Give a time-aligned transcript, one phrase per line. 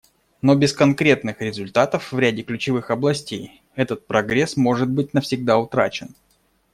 [0.41, 6.15] Но без конкретных результатов в ряде ключевых областей этот прогресс может быть навсегда утрачен.